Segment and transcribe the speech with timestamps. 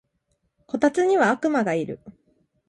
[0.65, 1.99] こたつには悪魔がいる